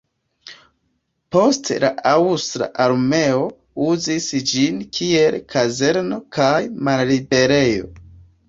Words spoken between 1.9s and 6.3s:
aŭstra armeo uzis ĝin kiel kazerno